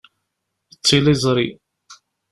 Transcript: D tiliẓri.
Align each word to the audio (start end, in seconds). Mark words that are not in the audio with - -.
D 0.71 0.75
tiliẓri. 0.85 1.47